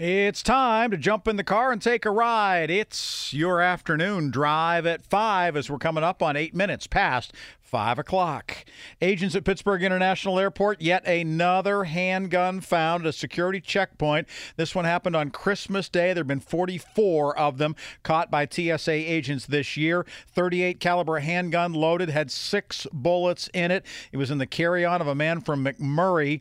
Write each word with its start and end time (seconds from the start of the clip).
It's 0.00 0.44
time 0.44 0.92
to 0.92 0.96
jump 0.96 1.26
in 1.26 1.34
the 1.34 1.42
car 1.42 1.72
and 1.72 1.82
take 1.82 2.04
a 2.04 2.12
ride. 2.12 2.70
It's 2.70 3.32
your 3.34 3.60
afternoon 3.60 4.30
drive 4.30 4.86
at 4.86 5.02
5 5.02 5.56
as 5.56 5.68
we're 5.68 5.78
coming 5.78 6.04
up 6.04 6.22
on 6.22 6.36
eight 6.36 6.54
minutes 6.54 6.86
past 6.86 7.32
5 7.62 7.98
o'clock. 7.98 8.64
Agents 9.02 9.34
at 9.34 9.42
Pittsburgh 9.42 9.82
International 9.82 10.38
Airport, 10.38 10.80
yet 10.80 11.04
another 11.04 11.82
handgun 11.82 12.60
found 12.60 13.02
at 13.02 13.08
a 13.08 13.12
security 13.12 13.60
checkpoint. 13.60 14.28
This 14.54 14.72
one 14.72 14.84
happened 14.84 15.16
on 15.16 15.30
Christmas 15.30 15.88
Day. 15.88 16.12
There 16.12 16.22
have 16.22 16.28
been 16.28 16.38
44 16.38 17.36
of 17.36 17.58
them 17.58 17.74
caught 18.04 18.30
by 18.30 18.46
TSA 18.48 18.92
agents 18.92 19.46
this 19.46 19.76
year. 19.76 20.06
38 20.28 20.78
caliber 20.78 21.18
handgun 21.18 21.72
loaded, 21.72 22.10
had 22.10 22.30
six 22.30 22.86
bullets 22.92 23.50
in 23.52 23.72
it. 23.72 23.84
It 24.12 24.16
was 24.18 24.30
in 24.30 24.38
the 24.38 24.46
carry-on 24.46 25.00
of 25.00 25.08
a 25.08 25.16
man 25.16 25.40
from 25.40 25.64
McMurray. 25.64 26.40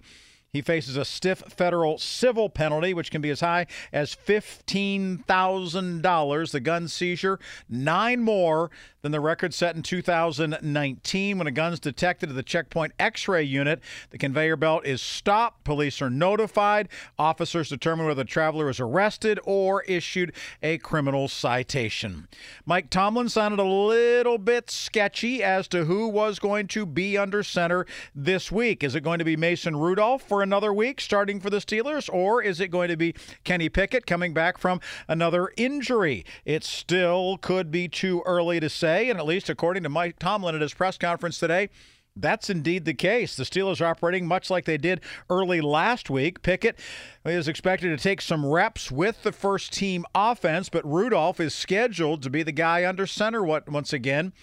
He 0.53 0.62
faces 0.62 0.95
a 0.98 1.06
stiff 1.06 1.40
federal 1.40 1.98
civil 1.98 2.50
penalty, 2.50 2.94
which 2.94 3.12
can 3.12 3.22
be 3.22 3.30
as 3.30 3.40
high 3.42 3.67
as 3.92 4.16
$15,000. 4.16 6.52
The 6.52 6.59
gun 6.59 6.88
seizure, 6.88 7.40
nine 7.70 8.22
more 8.22 8.72
than 9.02 9.12
the 9.12 9.20
record 9.20 9.53
set 9.53 9.75
in 9.75 9.84
2019 9.84 11.38
when 11.38 11.48
a 11.48 11.52
gun's 11.52 11.80
detected 11.80 12.30
at 12.30 12.36
the 12.36 12.44
checkpoint 12.44 12.94
x 13.00 13.28
ray 13.28 13.44
unit. 13.44 13.81
The 14.09 14.18
conveyor 14.18 14.58
belt 14.58 14.86
is 14.86 15.02
stopped. 15.02 15.64
Police 15.64 16.02
are 16.02 16.09
notified. 16.09 16.90
Officers 17.18 17.70
determine 17.70 18.08
whether 18.08 18.23
the 18.23 18.30
traveler 18.30 18.70
is 18.70 18.80
arrested 18.80 19.40
or 19.44 19.84
issued 19.84 20.34
a 20.62 20.78
criminal 20.80 21.28
citation. 21.28 22.28
Mike 22.66 22.90
Tomlin 22.90 23.30
sounded 23.30 23.59
a 23.59 23.64
little 23.64 24.38
bit 24.38 24.70
sketchy 24.70 25.44
as 25.44 25.68
to 25.70 25.86
who 25.86 26.08
was 26.08 26.40
going 26.40 26.68
to 26.68 26.86
be 26.86 27.18
under 27.18 27.44
center 27.44 27.86
this 28.16 28.52
week. 28.52 28.84
Is 28.84 28.95
it 28.95 29.03
going 29.03 29.20
to 29.20 29.25
be 29.25 29.38
Mason 29.38 29.75
Rudolph 29.75 30.22
for 30.38 30.43
another 30.43 30.71
week 30.71 31.02
starting 31.02 31.39
for 31.39 31.49
the 31.49 31.57
Steelers, 31.57 32.13
or 32.13 32.43
is 32.43 32.59
it 32.59 32.67
going 32.67 32.89
to 32.89 32.95
be 32.95 33.16
Kenny 33.43 33.69
Pickett 33.69 34.05
coming 34.05 34.35
back 34.35 34.59
from 34.59 34.79
another 35.07 35.52
injury? 35.57 36.23
It 36.45 36.63
still 36.63 37.39
could 37.41 37.71
be 37.71 37.88
too 37.88 38.21
early 38.23 38.59
to 38.59 38.69
say, 38.69 39.09
and 39.09 39.17
at 39.17 39.25
least 39.25 39.49
according 39.49 39.81
to 39.81 39.89
Mike 39.89 40.19
Tomlin 40.19 40.53
at 40.53 40.62
his 40.62 40.75
press 40.75 40.95
conference 40.95 41.39
today, 41.39 41.69
that's 42.16 42.51
indeed 42.51 42.85
the 42.85 42.94
case. 42.94 43.35
The 43.35 43.45
Steelers 43.45 43.81
are 43.81 43.85
operating 43.85 44.28
much 44.28 44.51
like 44.51 44.66
they 44.66 44.78
did 44.78 45.01
early 45.28 45.59
last 45.59 46.07
week. 46.07 46.44
Pickett 46.44 46.78
is 47.25 47.47
expected 47.47 47.89
to 47.89 47.97
take 47.97 48.22
some 48.22 48.45
reps 48.45 48.91
with 48.91 49.23
the 49.23 49.31
first 49.31 49.73
team 49.73 50.06
offense, 50.13 50.69
but 50.69 50.85
Rudolph 50.85 51.39
is 51.39 51.56
scheduled 51.56 52.22
to 52.22 52.29
be 52.29 52.44
the 52.44 52.51
guy 52.51 52.88
under 52.88 53.07
center 53.07 53.44
once 53.44 53.91
again. 53.91 54.33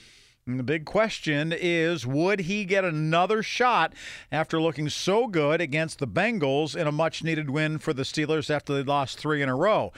And 0.47 0.59
the 0.59 0.63
big 0.65 0.85
question 0.85 1.55
is 1.57 2.07
would 2.07 2.41
he 2.41 2.67
get 2.67 2.85
another 2.85 3.43
shot 3.43 3.95
after 4.31 4.61
looking 4.61 4.91
so 4.91 5.27
good 5.27 5.63
against 5.63 6.01
the 6.01 6.07
Bengals 6.07 6.77
in 6.77 6.87
a 6.87 6.93
much 6.93 7.25
needed 7.25 7.49
win 7.49 7.79
for 7.79 7.95
the 7.95 8.03
Steelers 8.03 8.51
after 8.51 8.75
they 8.75 8.83
lost 8.83 9.19
three 9.19 9.41
in 9.41 9.49
a 9.49 9.57
row? 9.57 9.91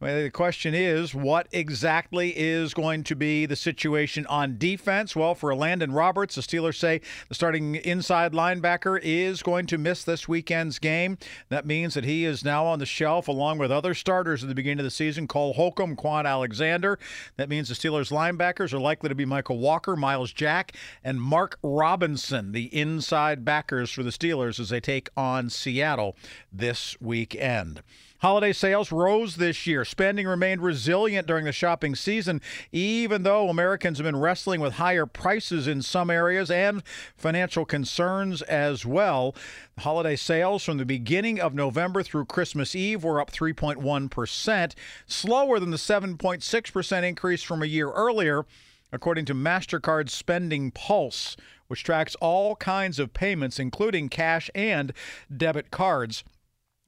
The 0.00 0.30
question 0.32 0.74
is, 0.74 1.12
what 1.12 1.48
exactly 1.50 2.32
is 2.36 2.72
going 2.72 3.02
to 3.04 3.16
be 3.16 3.46
the 3.46 3.56
situation 3.56 4.26
on 4.26 4.56
defense? 4.56 5.16
Well, 5.16 5.34
for 5.34 5.52
Landon 5.56 5.90
Roberts, 5.90 6.36
the 6.36 6.40
Steelers 6.40 6.76
say 6.76 7.00
the 7.28 7.34
starting 7.34 7.74
inside 7.74 8.32
linebacker 8.32 9.00
is 9.02 9.42
going 9.42 9.66
to 9.66 9.76
miss 9.76 10.04
this 10.04 10.28
weekend's 10.28 10.78
game. 10.78 11.18
That 11.48 11.66
means 11.66 11.94
that 11.94 12.04
he 12.04 12.24
is 12.24 12.44
now 12.44 12.64
on 12.64 12.78
the 12.78 12.86
shelf 12.86 13.26
along 13.26 13.58
with 13.58 13.72
other 13.72 13.92
starters 13.92 14.44
at 14.44 14.48
the 14.48 14.54
beginning 14.54 14.78
of 14.78 14.84
the 14.84 14.90
season, 14.92 15.26
Cole 15.26 15.54
Holcomb, 15.54 15.96
Kwon 15.96 16.26
Alexander. 16.26 16.96
That 17.36 17.48
means 17.48 17.68
the 17.68 17.74
Steelers 17.74 18.12
linebackers 18.12 18.72
are 18.72 18.78
likely 18.78 19.08
to 19.08 19.16
be 19.16 19.26
Mykal 19.26 19.58
Walker, 19.58 19.96
Myles 19.96 20.32
Jack, 20.32 20.74
and 21.02 21.20
Mark 21.20 21.58
Robinson, 21.60 22.52
the 22.52 22.66
inside 22.66 23.44
backers 23.44 23.90
for 23.90 24.04
the 24.04 24.10
Steelers 24.10 24.60
as 24.60 24.68
they 24.68 24.80
take 24.80 25.08
on 25.16 25.50
Seattle 25.50 26.14
this 26.52 26.96
weekend. 27.00 27.82
Holiday 28.20 28.52
sales 28.52 28.90
rose 28.90 29.36
this 29.36 29.64
year. 29.64 29.84
Spending 29.84 30.26
remained 30.26 30.60
resilient 30.60 31.28
during 31.28 31.44
the 31.44 31.52
shopping 31.52 31.94
season, 31.94 32.40
even 32.72 33.22
though 33.22 33.48
Americans 33.48 33.98
have 33.98 34.04
been 34.04 34.18
wrestling 34.18 34.60
with 34.60 34.74
higher 34.74 35.06
prices 35.06 35.68
in 35.68 35.82
some 35.82 36.10
areas 36.10 36.50
and 36.50 36.82
financial 37.16 37.64
concerns 37.64 38.42
as 38.42 38.84
well. 38.84 39.36
Holiday 39.78 40.16
sales 40.16 40.64
from 40.64 40.78
the 40.78 40.84
beginning 40.84 41.40
of 41.40 41.54
November 41.54 42.02
through 42.02 42.24
Christmas 42.24 42.74
Eve 42.74 43.04
were 43.04 43.20
up 43.20 43.30
3.1%, 43.30 44.74
slower 45.06 45.60
than 45.60 45.70
the 45.70 45.76
7.6% 45.76 47.02
increase 47.04 47.42
from 47.44 47.62
a 47.62 47.66
year 47.66 47.92
earlier, 47.92 48.44
according 48.90 49.26
to 49.26 49.34
MasterCard's 49.34 50.12
Spending 50.12 50.72
Pulse, 50.72 51.36
which 51.68 51.84
tracks 51.84 52.16
all 52.16 52.56
kinds 52.56 52.98
of 52.98 53.14
payments, 53.14 53.60
including 53.60 54.08
cash 54.08 54.50
and 54.56 54.92
debit 55.34 55.70
cards. 55.70 56.24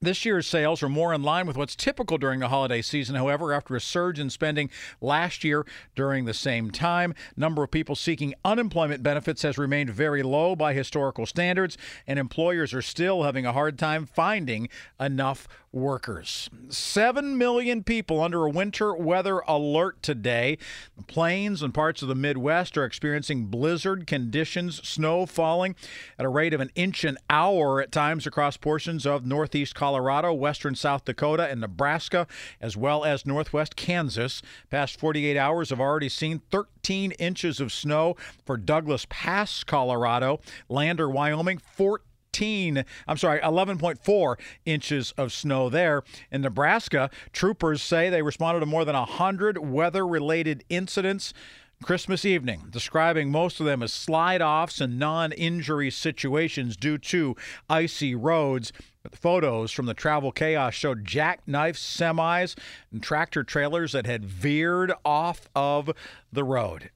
This 0.02 0.24
year's 0.24 0.46
sales 0.46 0.82
are 0.82 0.88
more 0.88 1.12
in 1.12 1.22
line 1.22 1.46
with 1.46 1.58
what's 1.58 1.76
typical 1.76 2.16
during 2.16 2.40
the 2.40 2.48
holiday 2.48 2.80
season, 2.80 3.16
however, 3.16 3.52
after 3.52 3.76
a 3.76 3.80
surge 3.82 4.18
in 4.18 4.30
spending 4.30 4.70
last 5.02 5.44
year 5.44 5.66
during 5.94 6.24
the 6.24 6.32
same 6.32 6.70
time. 6.70 7.14
Number 7.36 7.62
of 7.62 7.70
people 7.70 7.94
seeking 7.94 8.32
unemployment 8.42 9.02
benefits 9.02 9.42
has 9.42 9.58
remained 9.58 9.90
very 9.90 10.22
low 10.22 10.56
by 10.56 10.72
historical 10.72 11.26
standards, 11.26 11.76
and 12.06 12.18
employers 12.18 12.72
are 12.72 12.80
still 12.80 13.24
having 13.24 13.44
a 13.44 13.52
hard 13.52 13.78
time 13.78 14.06
finding 14.06 14.70
enough 14.98 15.46
workers. 15.72 16.50
Seven 16.68 17.38
million 17.38 17.84
people 17.84 18.20
under 18.20 18.44
a 18.44 18.50
winter 18.50 18.94
weather 18.94 19.38
alert 19.46 20.02
today. 20.02 20.58
The 20.96 21.04
plains 21.04 21.62
and 21.62 21.72
parts 21.72 22.02
of 22.02 22.08
the 22.08 22.14
Midwest 22.14 22.76
are 22.76 22.84
experiencing 22.84 23.46
blizzard 23.46 24.06
conditions, 24.06 24.86
snow 24.86 25.26
falling 25.26 25.76
at 26.18 26.26
a 26.26 26.28
rate 26.28 26.54
of 26.54 26.60
an 26.60 26.70
inch 26.74 27.04
an 27.04 27.18
hour 27.28 27.80
at 27.80 27.92
times 27.92 28.26
across 28.26 28.56
portions 28.56 29.06
of 29.06 29.24
northeast 29.24 29.74
Colorado, 29.74 30.32
western 30.32 30.74
South 30.74 31.04
Dakota, 31.04 31.48
and 31.48 31.60
Nebraska, 31.60 32.26
as 32.60 32.76
well 32.76 33.04
as 33.04 33.24
northwest 33.24 33.76
Kansas. 33.76 34.42
Past 34.70 34.98
48 34.98 35.36
hours 35.36 35.70
have 35.70 35.80
already 35.80 36.08
seen 36.08 36.42
13 36.50 37.12
inches 37.12 37.60
of 37.60 37.72
snow 37.72 38.16
for 38.44 38.56
Douglas 38.56 39.06
Pass, 39.08 39.62
Colorado, 39.62 40.40
Lander, 40.68 41.08
Wyoming, 41.08 41.58
14 41.58 42.09
13, 42.32 42.84
I'm 43.08 43.16
sorry, 43.16 43.40
11.4 43.40 44.36
inches 44.64 45.12
of 45.16 45.32
snow 45.32 45.68
there. 45.68 46.02
In 46.30 46.42
Nebraska, 46.42 47.10
troopers 47.32 47.82
say 47.82 48.08
they 48.08 48.22
responded 48.22 48.60
to 48.60 48.66
more 48.66 48.84
than 48.84 48.94
100 48.94 49.58
weather 49.58 50.06
related 50.06 50.64
incidents. 50.68 51.34
Christmas 51.82 52.26
evening, 52.26 52.66
describing 52.70 53.32
most 53.32 53.58
of 53.58 53.64
them 53.64 53.82
as 53.82 53.90
slide 53.92 54.42
offs 54.42 54.82
and 54.82 54.98
non 54.98 55.32
injury 55.32 55.90
situations 55.90 56.76
due 56.76 56.98
to 56.98 57.34
icy 57.70 58.14
roads. 58.14 58.70
But 59.02 59.12
the 59.12 59.18
photos 59.18 59.72
from 59.72 59.86
the 59.86 59.94
travel 59.94 60.30
chaos 60.30 60.74
showed 60.74 61.06
jackknife 61.06 61.76
semis 61.76 62.54
and 62.92 63.02
tractor 63.02 63.42
trailers 63.42 63.92
that 63.92 64.04
had 64.04 64.26
veered 64.26 64.92
off 65.06 65.48
of 65.56 65.90
the 66.30 66.44
road. 66.44 66.90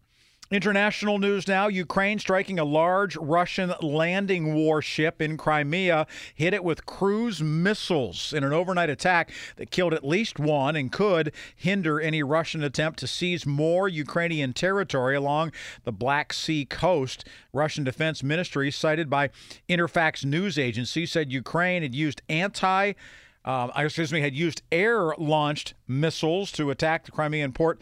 International 0.50 1.18
news 1.18 1.48
now 1.48 1.68
Ukraine 1.68 2.18
striking 2.18 2.58
a 2.58 2.64
large 2.64 3.16
Russian 3.16 3.72
landing 3.80 4.54
warship 4.54 5.22
in 5.22 5.38
Crimea, 5.38 6.06
hit 6.34 6.52
it 6.52 6.62
with 6.62 6.84
cruise 6.84 7.42
missiles 7.42 8.30
in 8.34 8.44
an 8.44 8.52
overnight 8.52 8.90
attack 8.90 9.32
that 9.56 9.70
killed 9.70 9.94
at 9.94 10.06
least 10.06 10.38
one 10.38 10.76
and 10.76 10.92
could 10.92 11.32
hinder 11.56 11.98
any 11.98 12.22
Russian 12.22 12.62
attempt 12.62 12.98
to 12.98 13.06
seize 13.06 13.46
more 13.46 13.88
Ukrainian 13.88 14.52
territory 14.52 15.16
along 15.16 15.52
the 15.84 15.92
Black 15.92 16.34
Sea 16.34 16.66
coast. 16.66 17.26
Russian 17.54 17.82
Defense 17.82 18.22
Ministry, 18.22 18.70
cited 18.70 19.08
by 19.08 19.30
Interfax 19.66 20.26
news 20.26 20.58
agency, 20.58 21.06
said 21.06 21.32
Ukraine 21.32 21.82
had 21.82 21.94
used 21.94 22.20
anti 22.28 22.92
um, 23.46 23.70
excuse 23.76 24.12
me, 24.12 24.20
had 24.20 24.34
used 24.34 24.62
air 24.72 25.14
launched 25.18 25.74
missiles 25.86 26.50
to 26.52 26.70
attack 26.70 27.04
the 27.04 27.12
Crimean 27.12 27.52
port. 27.52 27.80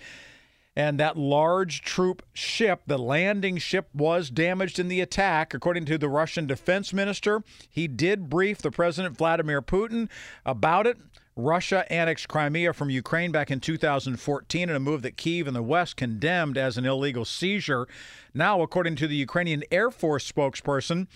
And 0.75 0.99
that 0.99 1.19
large 1.19 1.83
troop 1.83 2.23
ship, 2.33 2.83
the 2.87 2.99
landing 2.99 3.59
ship, 3.59 3.89
was 3.93 4.31
damaged 4.31 4.79
in 4.79 4.89
the 4.89 5.01
attack. 5.01 5.53
According 5.53 5.85
to 5.87 5.99
the 5.99 6.09
Russian 6.09 6.47
defense 6.47 6.93
minister, 6.93 7.43
he 7.69 7.87
did 7.87 8.31
brief 8.31 8.59
the 8.59 8.71
President 8.71 9.17
Vladimir 9.17 9.61
Putin 9.61 10.09
about 10.47 10.87
it. 10.87 10.97
Russia 11.35 11.91
annexed 11.91 12.29
Crimea 12.29 12.73
from 12.75 12.91
Ukraine 12.91 13.33
back 13.33 13.51
in 13.51 13.59
2014 13.59 14.69
in 14.69 14.77
a 14.77 14.81
move 14.81 15.03
that 15.03 15.17
Kiev 15.17 15.47
and 15.47 15.57
the 15.57 15.63
West 15.63 15.97
condemned 15.97 16.59
as 16.59 16.77
an 16.77 16.85
illegal 16.85 17.25
seizure. 17.25 17.87
Now, 18.35 18.61
according 18.61 18.97
to 18.97 19.07
the 19.07 19.17
Ukrainian 19.17 19.65
Air 19.71 19.91
Force 19.91 20.31
spokesperson, 20.31 21.07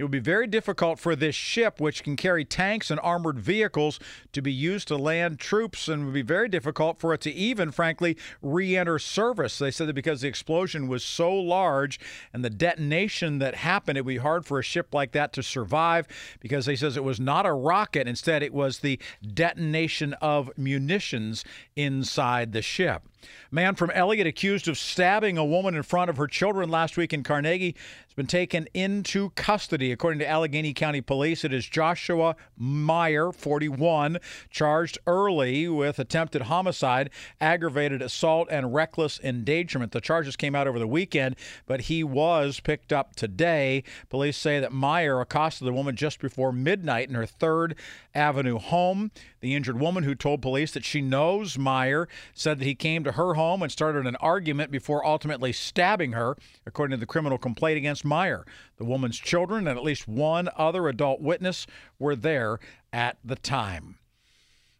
it 0.00 0.04
would 0.04 0.10
be 0.10 0.18
very 0.18 0.46
difficult 0.46 0.98
for 0.98 1.14
this 1.14 1.34
ship, 1.34 1.78
which 1.78 2.02
can 2.02 2.16
carry 2.16 2.42
tanks 2.42 2.90
and 2.90 2.98
armored 3.02 3.38
vehicles, 3.38 4.00
to 4.32 4.40
be 4.40 4.50
used 4.50 4.88
to 4.88 4.96
land 4.96 5.38
troops, 5.38 5.88
and 5.88 6.06
would 6.06 6.14
be 6.14 6.22
very 6.22 6.48
difficult 6.48 6.98
for 6.98 7.12
it 7.12 7.20
to 7.20 7.30
even, 7.30 7.70
frankly, 7.70 8.16
re 8.40 8.78
enter 8.78 8.98
service. 8.98 9.58
They 9.58 9.70
said 9.70 9.88
that 9.88 9.92
because 9.92 10.22
the 10.22 10.28
explosion 10.28 10.88
was 10.88 11.04
so 11.04 11.34
large 11.34 12.00
and 12.32 12.42
the 12.42 12.48
detonation 12.48 13.40
that 13.40 13.56
happened, 13.56 13.98
it 13.98 14.06
would 14.06 14.12
be 14.12 14.16
hard 14.16 14.46
for 14.46 14.58
a 14.58 14.62
ship 14.62 14.94
like 14.94 15.12
that 15.12 15.34
to 15.34 15.42
survive 15.42 16.08
because 16.40 16.64
they 16.64 16.76
says 16.76 16.96
it 16.96 17.04
was 17.04 17.20
not 17.20 17.44
a 17.44 17.52
rocket. 17.52 18.08
Instead, 18.08 18.42
it 18.42 18.54
was 18.54 18.78
the 18.78 18.98
detonation 19.22 20.14
of 20.14 20.50
munitions 20.56 21.44
inside 21.76 22.54
the 22.54 22.62
ship. 22.62 23.02
A 23.22 23.54
man 23.54 23.74
from 23.74 23.90
Elliott 23.90 24.26
accused 24.26 24.68
of 24.68 24.78
stabbing 24.78 25.36
a 25.36 25.44
woman 25.44 25.74
in 25.74 25.82
front 25.82 26.10
of 26.10 26.16
her 26.16 26.26
children 26.26 26.68
last 26.68 26.96
week 26.96 27.12
in 27.12 27.22
Carnegie 27.22 27.74
has 28.06 28.14
been 28.14 28.26
taken 28.26 28.66
into 28.74 29.30
custody. 29.30 29.92
According 29.92 30.20
to 30.20 30.28
Allegheny 30.28 30.72
County 30.72 31.00
Police, 31.00 31.44
it 31.44 31.52
is 31.52 31.66
Joshua 31.66 32.36
Meyer, 32.56 33.32
41, 33.32 34.18
charged 34.50 34.98
early 35.06 35.68
with 35.68 35.98
attempted 35.98 36.42
homicide, 36.42 37.10
aggravated 37.40 38.02
assault, 38.02 38.48
and 38.50 38.74
reckless 38.74 39.20
endangerment. 39.22 39.92
The 39.92 40.00
charges 40.00 40.36
came 40.36 40.54
out 40.54 40.66
over 40.66 40.78
the 40.78 40.86
weekend, 40.86 41.36
but 41.66 41.82
he 41.82 42.02
was 42.02 42.60
picked 42.60 42.92
up 42.92 43.14
today. 43.16 43.84
Police 44.08 44.36
say 44.36 44.60
that 44.60 44.72
Meyer 44.72 45.20
accosted 45.20 45.66
the 45.66 45.72
woman 45.72 45.96
just 45.96 46.20
before 46.20 46.52
midnight 46.52 47.08
in 47.08 47.14
her 47.14 47.26
3rd 47.26 47.76
Avenue 48.14 48.58
home. 48.58 49.10
The 49.40 49.54
injured 49.54 49.78
woman, 49.80 50.04
who 50.04 50.14
told 50.14 50.42
police 50.42 50.72
that 50.72 50.84
she 50.84 51.00
knows 51.00 51.56
Meyer, 51.56 52.08
said 52.34 52.58
that 52.58 52.64
he 52.64 52.74
came 52.74 53.04
to 53.04 53.09
her 53.12 53.34
home 53.34 53.62
and 53.62 53.70
started 53.70 54.06
an 54.06 54.16
argument 54.16 54.70
before 54.70 55.04
ultimately 55.04 55.52
stabbing 55.52 56.12
her, 56.12 56.36
according 56.66 56.96
to 56.96 57.00
the 57.00 57.06
criminal 57.06 57.38
complaint 57.38 57.78
against 57.78 58.04
Meyer. 58.04 58.44
The 58.76 58.84
woman's 58.84 59.18
children 59.18 59.66
and 59.66 59.78
at 59.78 59.84
least 59.84 60.08
one 60.08 60.48
other 60.56 60.88
adult 60.88 61.20
witness 61.20 61.66
were 61.98 62.16
there 62.16 62.58
at 62.92 63.18
the 63.24 63.36
time. 63.36 63.96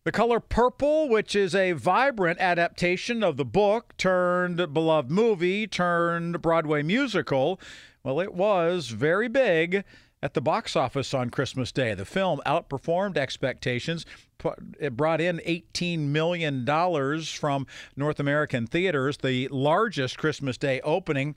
The 0.05 0.13
Color 0.13 0.41
Purple, 0.41 1.11
which 1.11 1.37
is 1.37 1.55
a 1.55 1.73
vibrant 1.73 2.41
adaptation 2.41 3.23
of 3.23 3.37
the 3.37 3.45
book 3.45 3.95
turned 3.99 4.73
beloved 4.73 5.11
movie 5.11 5.67
turned 5.67 6.41
Broadway 6.41 6.83
musical, 6.83 7.61
well, 8.03 8.19
it 8.19 8.33
was 8.33 8.89
very 8.89 9.29
big 9.29 9.85
at 10.23 10.35
the 10.35 10.41
box 10.41 10.77
office 10.77 11.15
on 11.15 11.31
Christmas 11.31 11.73
Day. 11.73 11.95
The 11.95 12.05
film 12.05 12.41
outperformed 12.47 13.17
expectations. 13.17 14.05
It 14.79 14.97
brought 14.97 15.21
in 15.21 15.41
$18 15.47 15.99
million 15.99 16.67
from 17.25 17.67
North 17.97 18.21
American 18.21 18.67
theaters, 18.67 19.19
the 19.19 19.49
largest 19.49 20.19
Christmas 20.19 20.57
Day 20.57 20.81
opening 20.83 21.37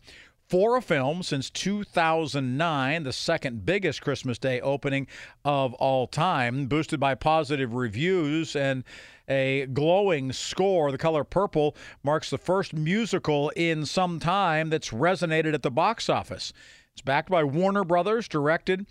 for 0.49 0.77
a 0.77 0.81
film 0.81 1.23
since 1.23 1.49
2009, 1.49 3.03
the 3.03 3.13
second 3.13 3.65
biggest 3.65 4.01
Christmas 4.01 4.37
Day 4.37 4.59
opening 4.61 5.07
of 5.43 5.73
all 5.75 6.05
time, 6.05 6.67
boosted 6.67 6.99
by 6.99 7.15
positive 7.15 7.73
reviews 7.73 8.55
and 8.55 8.83
a 9.29 9.65
glowing 9.67 10.33
score. 10.33 10.91
The 10.91 10.97
color 10.97 11.23
purple 11.23 11.75
marks 12.03 12.29
the 12.29 12.37
first 12.37 12.73
musical 12.73 13.49
in 13.55 13.85
some 13.85 14.19
time 14.19 14.69
that's 14.69 14.89
resonated 14.89 15.53
at 15.53 15.63
the 15.63 15.71
box 15.71 16.09
office. 16.09 16.51
It's 16.93 17.01
backed 17.01 17.29
by 17.29 17.43
Warner 17.43 17.83
Brothers, 17.83 18.27
directed 18.27 18.85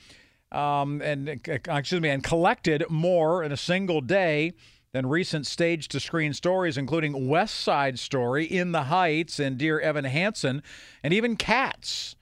um, 0.51 1.01
and 1.03 1.29
uh, 1.29 1.59
excuse 1.77 2.01
me, 2.01 2.11
and 2.11 2.23
collected 2.23 2.85
more 2.91 3.43
in 3.43 3.53
a 3.53 3.57
single 3.57 4.01
day 4.01 4.53
than 4.93 5.07
recent 5.07 5.47
stage 5.47 5.89
to 5.89 6.01
screen 6.01 6.35
stories, 6.35 6.77
including 6.77 7.29
West 7.29 7.55
Side 7.61 7.99
Story, 7.99 8.45
In 8.45 8.73
the 8.73 8.85
Heights, 8.85 9.39
and 9.39 9.57
Dear 9.57 9.81
Evan 9.81 10.05
Hansen, 10.05 10.63
and 11.03 11.15
even 11.15 11.37
Cats 11.37 12.17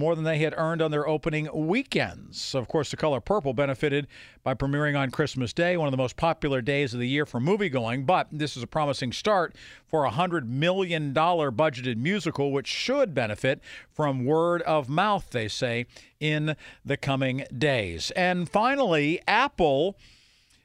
more 0.00 0.14
than 0.14 0.24
they 0.24 0.38
had 0.38 0.54
earned 0.56 0.80
on 0.80 0.90
their 0.90 1.06
opening 1.06 1.46
weekends. 1.52 2.54
Of 2.54 2.66
course, 2.68 2.90
The 2.90 2.96
Color 2.96 3.20
Purple 3.20 3.52
benefited 3.52 4.06
by 4.42 4.54
premiering 4.54 4.98
on 4.98 5.10
Christmas 5.10 5.52
Day, 5.52 5.76
one 5.76 5.86
of 5.86 5.92
the 5.92 5.98
most 5.98 6.16
popular 6.16 6.62
days 6.62 6.94
of 6.94 7.00
the 7.00 7.06
year 7.06 7.26
for 7.26 7.38
moviegoing, 7.38 8.06
but 8.06 8.26
this 8.32 8.56
is 8.56 8.62
a 8.62 8.66
promising 8.66 9.12
start 9.12 9.54
for 9.86 10.06
a 10.06 10.10
$100 10.10 10.48
million 10.48 11.12
budgeted 11.12 11.98
musical, 11.98 12.50
which 12.50 12.66
should 12.66 13.14
benefit 13.14 13.60
from 13.92 14.24
word 14.24 14.62
of 14.62 14.88
mouth, 14.88 15.28
they 15.30 15.48
say, 15.48 15.84
in 16.18 16.56
the 16.82 16.96
coming 16.96 17.44
days. 17.56 18.10
And 18.12 18.48
finally, 18.48 19.20
Apple 19.28 19.98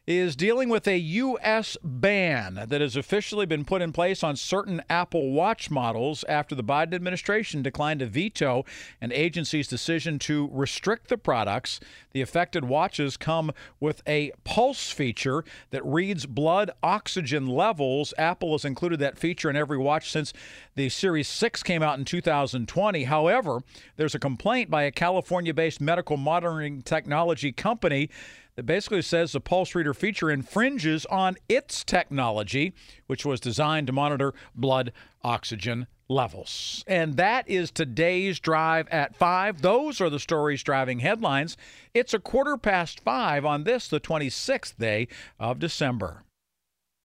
is 0.08 0.36
dealing 0.36 0.70
with 0.70 0.88
a 0.88 0.98
U.S. 0.98 1.78
ban 1.84 2.66
that 2.68 2.80
has 2.80 2.96
officially 2.96 3.48
been 3.48 3.66
put 3.66 3.82
in 3.82 3.92
place 3.92 4.24
on 4.24 4.36
certain 4.36 4.84
Apple 4.88 5.32
Watch 5.32 5.72
models 5.72 6.24
after 6.30 6.54
the 6.54 6.64
Biden 6.64 6.94
administration 6.94 7.64
declined 7.64 8.02
to 8.02 8.06
veto 8.06 8.66
an 9.02 9.12
agency's 9.12 9.68
decision 9.68 10.20
to 10.20 10.48
restrict 10.52 11.08
the 11.08 11.18
products. 11.18 11.80
The 12.12 12.22
affected 12.22 12.66
watches 12.66 13.18
come 13.18 13.52
with 13.80 14.04
a 14.08 14.32
pulse 14.44 14.92
feature 14.92 15.44
that 15.72 15.84
reads 15.84 16.28
blood 16.28 16.70
oxygen 16.84 17.48
levels. 17.48 18.14
Apple 18.16 18.52
has 18.52 18.64
included 18.64 19.00
that 19.00 19.18
feature 19.18 19.50
in 19.50 19.56
every 19.56 19.80
watch 19.80 20.12
since 20.12 20.34
the 20.76 20.90
Series 20.90 21.28
6 21.28 21.64
came 21.64 21.82
out 21.82 21.98
in 21.98 22.06
2020. 22.06 23.06
However, 23.06 23.62
there's 23.96 24.14
a 24.14 24.20
complaint 24.20 24.70
by 24.70 24.84
a 24.84 24.92
California 24.92 25.54
based 25.54 25.82
medical 25.82 26.16
monitoring 26.16 26.84
technology 26.84 27.52
company 27.52 28.10
that 28.56 28.66
basically 28.66 29.02
says 29.02 29.32
the 29.32 29.42
pulse 29.42 29.76
reader 29.76 29.94
feature 29.94 30.32
infringes 30.32 31.06
on 31.08 31.38
its 31.50 31.84
technology, 31.84 32.74
which 33.08 33.26
was 33.26 33.40
designed 33.40 33.88
to 33.88 33.94
monitor 33.94 34.34
blood 34.56 34.92
oxygen 35.24 35.88
levels. 36.08 36.84
And 36.88 37.18
that 37.18 37.50
is 37.50 37.72
today's 37.72 38.40
drive 38.40 38.88
at 38.90 39.16
5. 39.16 39.62
Those 39.62 40.00
are 40.02 40.10
the 40.10 40.20
stories 40.20 40.64
driving 40.64 41.00
headlines. 41.00 41.58
It's 41.94 42.14
a 42.14 42.20
quarter 42.20 42.58
past 42.58 43.00
5 43.00 43.46
on 43.46 43.64
this, 43.64 43.88
the 43.88 44.00
26th 44.00 44.78
day 44.78 45.08
of 45.40 45.60
December. 45.60 46.24